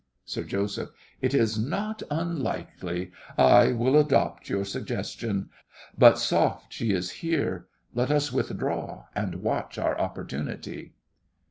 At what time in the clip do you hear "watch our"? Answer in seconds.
9.43-9.95